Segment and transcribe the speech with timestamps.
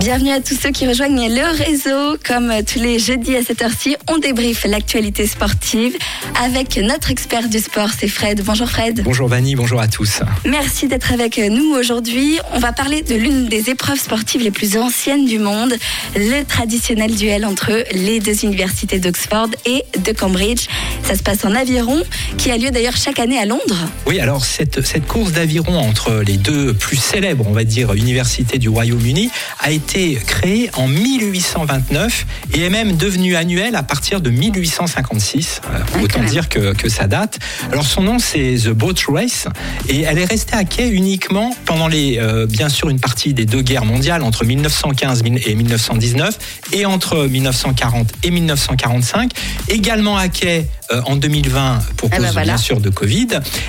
[0.00, 2.16] Bienvenue à tous ceux qui rejoignent le réseau.
[2.26, 5.94] Comme tous les jeudis à cette heure-ci, on débriefe l'actualité sportive
[6.42, 8.42] avec notre expert du sport, c'est Fred.
[8.42, 9.02] Bonjour Fred.
[9.04, 10.22] Bonjour Vanny, bonjour à tous.
[10.46, 12.38] Merci d'être avec nous aujourd'hui.
[12.54, 15.74] On va parler de l'une des épreuves sportives les plus anciennes du monde,
[16.16, 20.66] le traditionnel duel entre les deux universités d'Oxford et de Cambridge.
[21.02, 22.02] Ça se passe en aviron,
[22.38, 23.86] qui a lieu d'ailleurs chaque année à Londres.
[24.06, 28.56] Oui, alors cette, cette course d'aviron entre les deux plus célèbres, on va dire, universités
[28.56, 29.89] du Royaume-Uni a été
[30.26, 35.62] créée en 1829 et est même devenue annuelle à partir de 1856.
[35.64, 37.38] Euh, autant dire que, que, ça date.
[37.72, 39.48] Alors son nom c'est The Boat Race
[39.88, 43.46] et elle est restée à quai uniquement pendant les, euh, bien sûr, une partie des
[43.46, 46.38] deux guerres mondiales entre 1915 et 1919
[46.72, 49.32] et entre 1940 et 1945.
[49.68, 53.28] Également à quai euh, en 2020 pour cause bien sûr de Covid.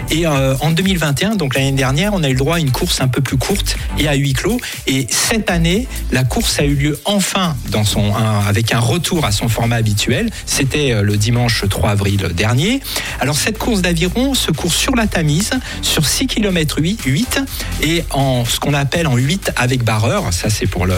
[0.09, 2.99] Et euh, en 2021, donc l'année dernière, on a eu le droit à une course
[2.99, 4.59] un peu plus courte et à huis clos.
[4.87, 9.31] Et cette année, la course a eu lieu enfin dans son, avec un retour à
[9.31, 10.31] son format habituel.
[10.47, 12.81] C'était euh, le dimanche 3 avril dernier.
[13.19, 15.51] Alors cette course d'aviron se court sur la Tamise,
[15.83, 17.39] sur 6 km 8,
[17.83, 20.33] et en ce qu'on appelle en 8 avec barreur.
[20.33, 20.95] Ça, c'est pour le,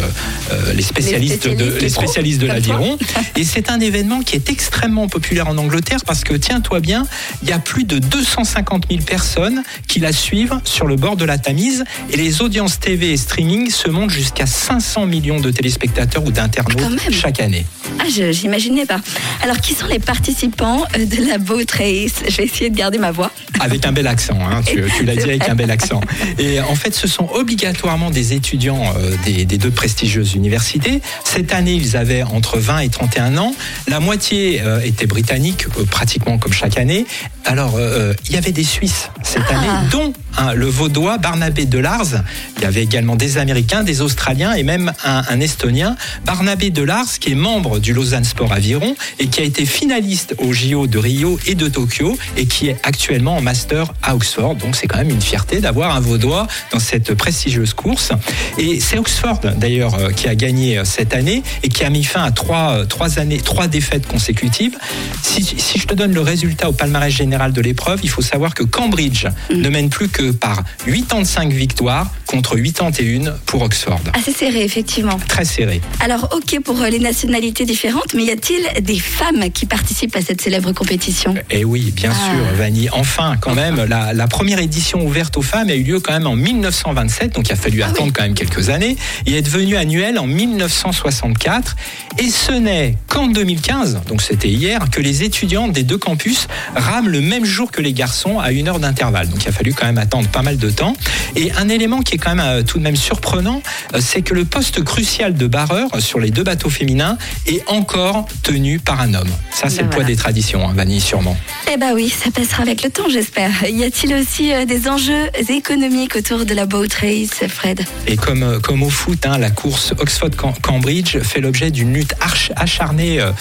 [0.74, 2.98] les spécialistes, de, les spécialistes de l'aviron.
[3.36, 7.08] Et c'est un événement qui est extrêmement populaire en Angleterre parce que tiens-toi bien,
[7.42, 11.26] il y a plus de 250 000 personnes qui la suivent sur le bord de
[11.26, 16.24] la Tamise et les audiences TV et streaming se montent jusqu'à 500 millions de téléspectateurs
[16.24, 17.66] ou d'internautes chaque année.
[17.98, 19.00] Ah, j'imaginais pas.
[19.42, 23.00] Alors, qui sont les participants euh, de la Boat Race Je vais essayer de garder
[23.00, 23.32] ma voix.
[23.60, 26.02] Avec un bel accent, hein, tu, l'as dit avec un bel accent.
[26.38, 31.02] Et en fait, ce sont obligatoirement des étudiants euh, des, deux prestigieuses universités.
[31.24, 33.56] Cette année, ils avaient entre 20 et 31 ans.
[33.88, 35.66] La moitié euh, était britannique,
[36.04, 37.06] pratiquement comme chaque année.
[37.46, 39.58] Alors, il y avait des Suisses cette ah.
[39.58, 40.14] année, dont
[40.56, 42.24] le Vaudois Barnabé Delars.
[42.58, 45.96] Il y avait également des Américains, des Australiens et même un, un Estonien.
[46.26, 50.54] Barnabé Delars, qui est membre du Lausanne Sport Aviron et qui a été finaliste au
[50.54, 54.56] JO de Rio et de Tokyo et qui est actuellement en master à Oxford.
[54.56, 58.12] Donc c'est quand même une fierté d'avoir un Vaudois dans cette prestigieuse course.
[58.58, 62.04] Et c'est Oxford d'ailleurs euh, qui a gagné euh, cette année et qui a mis
[62.04, 64.78] fin à trois, euh, trois années, trois défaites consécutives.
[65.22, 68.54] Si, si je te donne le résultat au palmarès général de l'épreuve, il faut savoir
[68.54, 69.23] que Cambridge.
[69.50, 74.02] Ne mène plus que par 85 victoires contre 81 pour Oxford.
[74.18, 75.20] Assez serré, effectivement.
[75.28, 75.82] Très serré.
[76.00, 80.42] Alors, ok pour les nationalités différentes, mais y a-t-il des femmes qui participent à cette
[80.42, 81.36] célèbre compétition?
[81.52, 82.32] Eh oui, bien ah.
[82.32, 82.90] sûr, Vanny.
[82.92, 86.36] Enfin, quand même, la, première édition ouverte aux femmes a eu lieu quand même en
[86.36, 90.18] 1927, donc il a fallu ah attendre quand même quelques années, et est devenue annuelle
[90.18, 91.76] en 1964.
[92.18, 97.10] Et ce n'est qu'en 2015, donc c'était hier, que les étudiantes des deux campus rament
[97.10, 99.30] le même jour que les garçons à une heure d'intervalle.
[99.30, 100.96] Donc il a fallu quand même attendre pas mal de temps.
[101.36, 103.62] Et un élément qui est quand même euh, tout de même surprenant,
[103.94, 107.18] euh, c'est que le poste crucial de barreur sur les deux bateaux féminins
[107.48, 109.30] est encore tenu par un homme.
[109.52, 111.36] Ça, c'est ben le poids des traditions, hein, Vanille, sûrement.
[111.72, 113.52] Eh bien oui, ça passera avec le temps, j'espère.
[113.68, 117.84] Y a-t-il aussi euh, des enjeux économiques autour de la boat race, Fred?
[118.08, 122.16] Et comme, comme au foot, hein, la course Oxford-Cambridge fait l'objet d'une lutte
[122.56, 123.32] acharnée euh,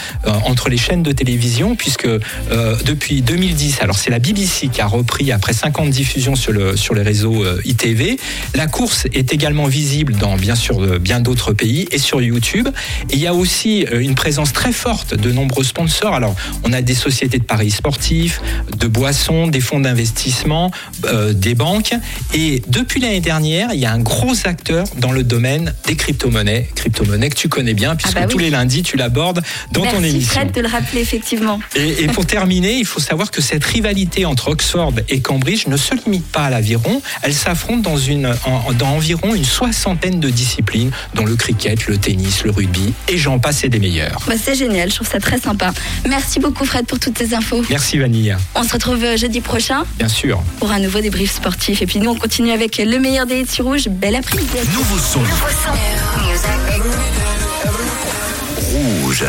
[0.45, 2.09] entre les chaînes de télévision, puisque
[2.85, 6.95] depuis 2010, alors c'est la BBC qui a repris après 50 diffusions sur, le, sur
[6.95, 8.19] les réseaux ITV.
[8.55, 12.69] La course est également visible dans bien sûr bien d'autres pays et sur YouTube.
[13.11, 16.15] Et il y a aussi une présence très forte de nombreux sponsors.
[16.15, 16.35] Alors,
[16.65, 18.41] on a des sociétés de paris sportifs,
[18.77, 20.71] de boissons, des fonds d'investissement,
[21.05, 21.95] euh, des banques.
[22.35, 26.69] Et depuis l'année dernière, il y a un gros acteur dans le domaine des crypto-monnaies.
[26.75, 30.03] Crypto-monnaies que tu connais bien, puisque ah bah tous les lundis, tu l'abordes dans ton
[30.03, 30.41] émission.
[30.41, 31.61] Fred de le rappeler, effectivement.
[31.77, 35.77] Et, et pour terminer, il faut savoir que cette rivalité entre Oxford et Cambridge ne
[35.77, 37.03] se limite pas à l'aviron.
[37.23, 38.35] Elle s'affronte dans, une,
[38.79, 43.39] dans environ une soixantaine de disciplines, dont le cricket, le tennis, le rugby, et j'en
[43.39, 44.21] passe et des meilleurs.
[44.27, 45.73] Bah, c'est génial, je trouve ça très sympa.
[46.09, 47.63] Merci beaucoup Fred pour toutes ces infos.
[47.71, 48.37] Merci Vanille.
[48.55, 49.85] On se retrouve euh, jeudi prochain.
[49.99, 50.43] Bien sûr.
[50.59, 51.83] Pour un nouveau débrief sportif.
[51.83, 53.89] Et puis nous on continue avec le meilleur des hits sur rouge.
[53.89, 54.49] Belle après-midi.
[54.73, 55.21] Nouveau son.
[55.21, 55.73] Nouveau son.
[58.73, 59.25] Rouge.